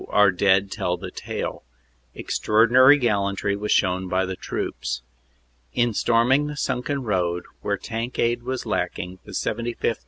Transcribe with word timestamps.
our 0.09 0.31
dead 0.31 0.71
tell 0.71 0.97
the 0.97 1.11
tale. 1.11 1.61
Extraordinary 2.15 2.97
gallantry 2.97 3.55
was 3.55 3.71
shown 3.71 4.07
by 4.07 4.25
the 4.25 4.35
troops. 4.35 5.03
In 5.75 5.93
storm 5.93 6.31
ing 6.31 6.47
the 6.47 6.57
sunken 6.57 7.03
road, 7.03 7.43
where 7.61 7.77
tank 7.77 8.17
aid 8.17 8.41
was 8.41 8.65
lacking, 8.65 9.19
the 9.25 9.33
75th. 9.33 9.97